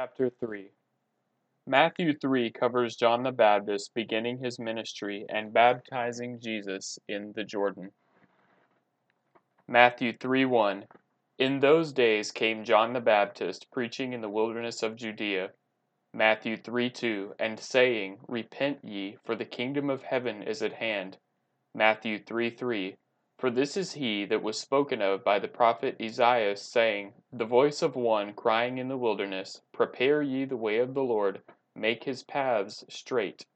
Chapter 0.00 0.30
3 0.30 0.70
Matthew 1.66 2.16
3 2.16 2.52
covers 2.52 2.94
John 2.94 3.24
the 3.24 3.32
Baptist 3.32 3.90
beginning 3.94 4.38
his 4.38 4.56
ministry 4.56 5.26
and 5.28 5.52
baptizing 5.52 6.38
Jesus 6.38 7.00
in 7.08 7.32
the 7.34 7.42
Jordan. 7.42 7.90
Matthew 9.66 10.16
3 10.16 10.44
1 10.44 10.84
In 11.38 11.58
those 11.58 11.92
days 11.92 12.30
came 12.30 12.62
John 12.62 12.92
the 12.92 13.00
Baptist 13.00 13.72
preaching 13.72 14.12
in 14.12 14.20
the 14.20 14.28
wilderness 14.28 14.84
of 14.84 14.94
Judea. 14.94 15.50
Matthew 16.14 16.56
3 16.56 16.90
2 16.90 17.34
And 17.40 17.58
saying, 17.58 18.20
Repent 18.28 18.84
ye, 18.84 19.16
for 19.24 19.34
the 19.34 19.44
kingdom 19.44 19.90
of 19.90 20.04
heaven 20.04 20.44
is 20.44 20.62
at 20.62 20.74
hand. 20.74 21.18
Matthew 21.74 22.22
3 22.22 22.50
3 22.50 22.96
For 23.38 23.50
this 23.50 23.76
is 23.76 23.92
he 23.92 24.24
that 24.24 24.42
was 24.42 24.58
spoken 24.58 25.00
of 25.00 25.22
by 25.22 25.38
the 25.38 25.46
prophet 25.46 25.96
Esaias, 26.00 26.60
saying, 26.60 27.14
The 27.32 27.44
voice 27.44 27.82
of 27.82 27.94
one 27.94 28.34
crying 28.34 28.78
in 28.78 28.88
the 28.88 28.98
wilderness, 28.98 29.62
Prepare 29.70 30.22
ye 30.22 30.44
the 30.44 30.56
way 30.56 30.78
of 30.78 30.92
the 30.92 31.04
Lord, 31.04 31.44
make 31.72 32.02
his 32.02 32.24
paths 32.24 32.84
straight. 32.88 33.46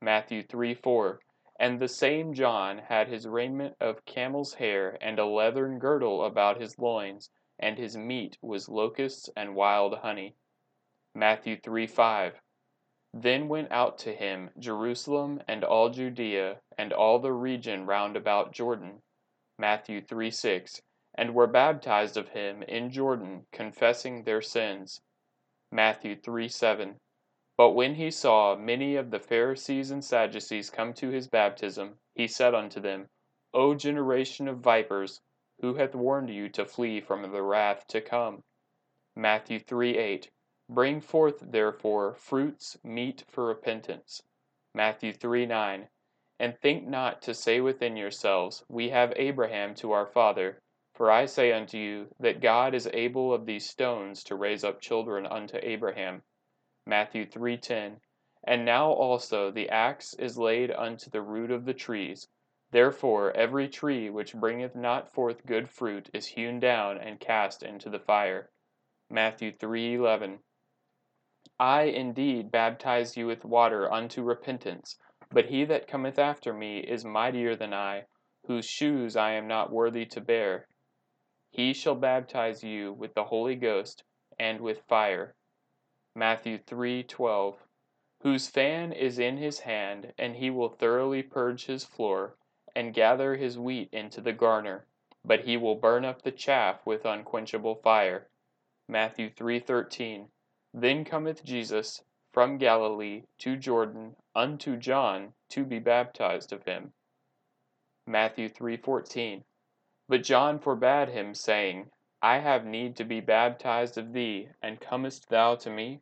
Matthew 0.00 0.44
3 0.44 0.72
4 0.74 1.20
And 1.58 1.80
the 1.80 1.88
same 1.88 2.32
John 2.32 2.78
had 2.78 3.08
his 3.08 3.26
raiment 3.26 3.76
of 3.80 4.04
camel's 4.04 4.54
hair, 4.54 4.96
and 5.00 5.18
a 5.18 5.26
leathern 5.26 5.80
girdle 5.80 6.24
about 6.24 6.60
his 6.60 6.78
loins, 6.78 7.28
and 7.58 7.76
his 7.76 7.96
meat 7.96 8.38
was 8.40 8.68
locusts 8.68 9.28
and 9.36 9.56
wild 9.56 9.98
honey. 9.98 10.36
Matthew 11.12 11.56
3 11.56 11.88
5 11.88 12.40
then 13.12 13.48
went 13.48 13.72
out 13.72 13.98
to 13.98 14.12
him 14.14 14.50
Jerusalem 14.60 15.42
and 15.48 15.64
all 15.64 15.90
Judea 15.90 16.60
and 16.78 16.92
all 16.92 17.18
the 17.18 17.32
region 17.32 17.84
round 17.84 18.16
about 18.16 18.52
Jordan, 18.52 19.02
Matthew 19.58 20.00
3 20.00 20.30
6, 20.30 20.82
and 21.14 21.34
were 21.34 21.46
baptized 21.46 22.16
of 22.16 22.30
him 22.30 22.62
in 22.64 22.90
Jordan, 22.90 23.46
confessing 23.52 24.24
their 24.24 24.42
sins. 24.42 25.00
Matthew 25.70 26.16
3 26.16 26.48
7. 26.48 26.98
But 27.56 27.70
when 27.70 27.94
he 27.94 28.10
saw 28.10 28.56
many 28.56 28.96
of 28.96 29.12
the 29.12 29.20
Pharisees 29.20 29.92
and 29.92 30.04
Sadducees 30.04 30.70
come 30.70 30.92
to 30.94 31.10
his 31.10 31.28
baptism, 31.28 32.00
he 32.14 32.26
said 32.26 32.52
unto 32.52 32.80
them, 32.80 33.08
O 33.52 33.74
generation 33.74 34.48
of 34.48 34.58
vipers, 34.58 35.20
who 35.60 35.74
hath 35.74 35.94
warned 35.94 36.30
you 36.30 36.48
to 36.48 36.64
flee 36.64 37.00
from 37.00 37.22
the 37.30 37.42
wrath 37.42 37.86
to 37.86 38.00
come? 38.00 38.42
Matthew 39.14 39.60
3 39.60 39.96
8. 39.96 40.30
Bring 40.68 41.00
forth 41.00 41.38
therefore 41.40 42.14
fruits 42.14 42.76
meet 42.82 43.22
for 43.28 43.46
repentance. 43.46 44.20
Matthew 44.74 45.12
3 45.12 45.46
9. 45.46 45.88
And 46.38 46.58
think 46.58 46.86
not 46.86 47.22
to 47.22 47.34
say 47.34 47.60
within 47.60 47.96
yourselves, 47.96 48.64
We 48.68 48.88
have 48.90 49.12
Abraham 49.16 49.74
to 49.76 49.92
our 49.92 50.06
father. 50.06 50.60
For 50.94 51.10
I 51.10 51.26
say 51.26 51.52
unto 51.52 51.76
you, 51.78 52.14
that 52.20 52.40
God 52.40 52.74
is 52.74 52.88
able 52.92 53.32
of 53.32 53.46
these 53.46 53.68
stones 53.68 54.22
to 54.24 54.36
raise 54.36 54.64
up 54.64 54.80
children 54.80 55.26
unto 55.26 55.58
Abraham. 55.62 56.22
Matthew 56.86 57.24
3:10. 57.24 58.00
And 58.42 58.64
now 58.64 58.90
also 58.90 59.50
the 59.50 59.68
axe 59.70 60.14
is 60.14 60.36
laid 60.36 60.70
unto 60.70 61.08
the 61.08 61.22
root 61.22 61.50
of 61.50 61.64
the 61.64 61.74
trees. 61.74 62.28
Therefore 62.70 63.30
every 63.32 63.68
tree 63.68 64.10
which 64.10 64.34
bringeth 64.34 64.74
not 64.74 65.14
forth 65.14 65.46
good 65.46 65.70
fruit 65.70 66.10
is 66.12 66.26
hewn 66.26 66.60
down 66.60 66.98
and 66.98 67.20
cast 67.20 67.62
into 67.62 67.88
the 67.88 68.00
fire. 68.00 68.50
Matthew 69.08 69.52
3:11. 69.52 70.40
I 71.58 71.82
indeed 71.82 72.50
baptize 72.50 73.16
you 73.16 73.26
with 73.26 73.44
water 73.44 73.90
unto 73.92 74.22
repentance, 74.22 74.98
but 75.34 75.46
he 75.46 75.64
that 75.64 75.88
cometh 75.88 76.16
after 76.16 76.52
me 76.52 76.78
is 76.78 77.04
mightier 77.04 77.56
than 77.56 77.74
I, 77.74 78.06
whose 78.46 78.64
shoes 78.66 79.16
I 79.16 79.32
am 79.32 79.48
not 79.48 79.72
worthy 79.72 80.06
to 80.06 80.20
bear. 80.20 80.68
He 81.50 81.72
shall 81.72 81.96
baptize 81.96 82.62
you 82.62 82.92
with 82.92 83.14
the 83.14 83.24
Holy 83.24 83.56
Ghost 83.56 84.04
and 84.38 84.60
with 84.60 84.82
fire. 84.82 85.34
Matthew 86.14 86.58
3:12. 86.58 87.56
Whose 88.20 88.48
fan 88.48 88.92
is 88.92 89.18
in 89.18 89.36
his 89.36 89.58
hand, 89.58 90.14
and 90.16 90.36
he 90.36 90.50
will 90.50 90.68
thoroughly 90.68 91.24
purge 91.24 91.66
his 91.66 91.84
floor, 91.84 92.36
and 92.76 92.94
gather 92.94 93.34
his 93.34 93.58
wheat 93.58 93.88
into 93.92 94.20
the 94.20 94.32
garner, 94.32 94.86
but 95.24 95.40
he 95.40 95.56
will 95.56 95.74
burn 95.74 96.04
up 96.04 96.22
the 96.22 96.30
chaff 96.30 96.86
with 96.86 97.04
unquenchable 97.04 97.74
fire. 97.74 98.28
Matthew 98.86 99.30
3:13. 99.30 100.28
Then 100.72 101.04
cometh 101.04 101.42
Jesus 101.42 102.04
from 102.34 102.58
Galilee 102.58 103.22
to 103.38 103.56
Jordan 103.56 104.16
unto 104.34 104.76
John 104.76 105.34
to 105.50 105.64
be 105.64 105.78
baptized 105.78 106.52
of 106.52 106.64
him. 106.64 106.92
Matthew 108.08 108.48
3:14. 108.48 109.44
But 110.08 110.24
John 110.24 110.58
forbade 110.58 111.10
him, 111.10 111.32
saying, 111.32 111.92
I 112.20 112.38
have 112.38 112.66
need 112.66 112.96
to 112.96 113.04
be 113.04 113.20
baptized 113.20 113.96
of 113.96 114.12
thee, 114.12 114.48
and 114.60 114.80
comest 114.80 115.28
thou 115.28 115.54
to 115.54 115.70
me? 115.70 116.00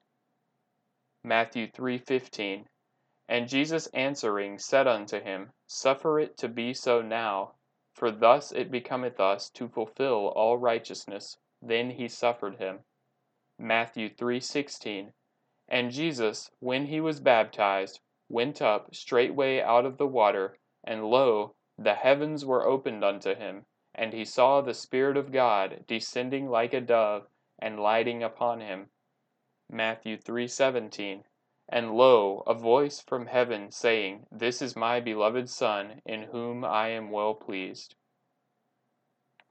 Matthew 1.22 1.66
3:15. 1.70 2.66
And 3.28 3.46
Jesus 3.46 3.88
answering 3.88 4.58
said 4.58 4.86
unto 4.86 5.20
him, 5.20 5.52
Suffer 5.66 6.18
it 6.18 6.38
to 6.38 6.48
be 6.48 6.72
so 6.72 7.02
now, 7.02 7.56
for 7.92 8.10
thus 8.10 8.52
it 8.52 8.70
becometh 8.70 9.20
us 9.20 9.50
to 9.50 9.68
fulfill 9.68 10.28
all 10.28 10.56
righteousness. 10.56 11.36
Then 11.60 11.90
he 11.90 12.08
suffered 12.08 12.56
him. 12.56 12.84
Matthew 13.58 14.08
3:16. 14.08 15.12
And 15.72 15.90
Jesus, 15.90 16.50
when 16.60 16.84
he 16.84 17.00
was 17.00 17.18
baptized, 17.18 18.00
went 18.28 18.60
up 18.60 18.94
straightway 18.94 19.58
out 19.58 19.86
of 19.86 19.96
the 19.96 20.06
water, 20.06 20.58
and 20.84 21.06
lo, 21.06 21.54
the 21.78 21.94
heavens 21.94 22.44
were 22.44 22.66
opened 22.66 23.02
unto 23.02 23.34
him, 23.34 23.64
and 23.94 24.12
he 24.12 24.26
saw 24.26 24.60
the 24.60 24.74
Spirit 24.74 25.16
of 25.16 25.32
God 25.32 25.86
descending 25.86 26.50
like 26.50 26.74
a 26.74 26.80
dove, 26.82 27.26
and 27.58 27.80
lighting 27.80 28.22
upon 28.22 28.60
him. 28.60 28.90
Matthew 29.70 30.18
3:17. 30.18 31.24
And 31.70 31.96
lo, 31.96 32.42
a 32.46 32.52
voice 32.52 33.00
from 33.00 33.24
heaven 33.24 33.70
saying, 33.70 34.26
This 34.30 34.60
is 34.60 34.76
my 34.76 35.00
beloved 35.00 35.48
Son, 35.48 36.02
in 36.04 36.24
whom 36.24 36.66
I 36.66 36.88
am 36.88 37.10
well 37.10 37.34
pleased. 37.34 37.94